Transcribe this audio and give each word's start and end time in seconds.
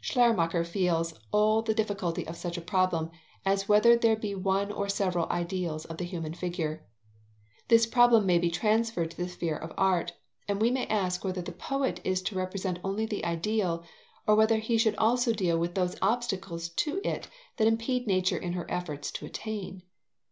Schleiermacher 0.00 0.62
feels 0.62 1.12
all 1.32 1.60
the 1.60 1.74
difficulty 1.74 2.24
of 2.28 2.36
such 2.36 2.56
a 2.56 2.60
problem 2.60 3.10
as 3.44 3.68
whether 3.68 3.96
there 3.96 4.14
be 4.14 4.32
one 4.32 4.70
or 4.70 4.88
several 4.88 5.28
ideals 5.28 5.86
of 5.86 5.96
the 5.96 6.04
human 6.04 6.34
figure. 6.34 6.86
This 7.66 7.84
problem 7.84 8.24
may 8.24 8.38
be 8.38 8.48
transferred 8.48 9.10
to 9.10 9.16
the 9.16 9.28
sphere 9.28 9.56
of 9.56 9.72
art, 9.76 10.12
and 10.46 10.62
we 10.62 10.70
may 10.70 10.86
ask 10.86 11.24
whether 11.24 11.42
the 11.42 11.50
poet 11.50 12.00
is 12.04 12.22
to 12.22 12.36
represent 12.36 12.78
only 12.84 13.06
the 13.06 13.24
ideal, 13.24 13.82
or 14.24 14.36
whether 14.36 14.58
he 14.58 14.78
should 14.78 14.94
also 14.98 15.32
deal 15.32 15.58
with 15.58 15.74
those 15.74 15.96
obstacles 16.00 16.68
to 16.68 17.00
it 17.02 17.26
that 17.56 17.66
impede 17.66 18.06
Nature 18.06 18.38
in 18.38 18.52
her 18.52 18.70
efforts 18.70 19.10
to 19.10 19.26
attain. 19.26 19.82